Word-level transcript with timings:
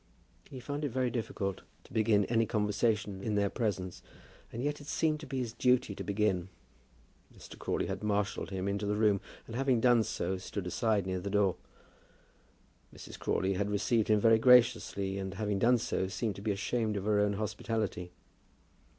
He 0.49 0.59
found 0.59 0.83
it 0.83 0.89
very 0.89 1.11
difficult 1.11 1.61
to 1.83 1.93
begin 1.93 2.25
any 2.25 2.47
conversation 2.47 3.21
in 3.21 3.35
their 3.35 3.51
presence, 3.51 4.01
and 4.51 4.63
yet 4.63 4.81
it 4.81 4.87
seemed 4.87 5.19
to 5.19 5.27
be 5.27 5.37
his 5.37 5.53
duty 5.53 5.93
to 5.93 6.03
begin. 6.03 6.49
Mr. 7.37 7.55
Crawley 7.55 7.85
had 7.85 8.01
marshalled 8.01 8.49
him 8.49 8.67
into 8.67 8.87
the 8.87 8.95
room, 8.95 9.21
and 9.45 9.55
having 9.55 9.79
done 9.79 10.01
so, 10.03 10.39
stood 10.39 10.65
aside 10.65 11.05
near 11.05 11.19
the 11.19 11.29
door. 11.29 11.55
Mrs. 12.91 13.19
Crawley 13.19 13.53
had 13.53 13.69
received 13.69 14.07
him 14.07 14.19
very 14.19 14.39
graciously, 14.39 15.19
and 15.19 15.35
having 15.35 15.59
done 15.59 15.77
so, 15.77 16.07
seemed 16.07 16.35
to 16.35 16.41
be 16.41 16.49
ashamed 16.51 16.97
of 16.97 17.05
her 17.05 17.19
own 17.19 17.33
hospitality. 17.33 18.11